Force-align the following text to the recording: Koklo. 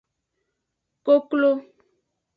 Koklo. 1.05 1.51